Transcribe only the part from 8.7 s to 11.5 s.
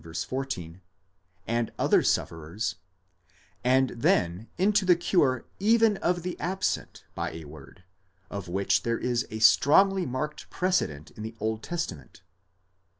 there is a strongly marked precedent in the